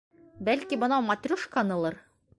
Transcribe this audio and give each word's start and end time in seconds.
Бәлки, 0.47 0.79
бынау 0.85 1.05
матрешканылыр? 1.11 2.03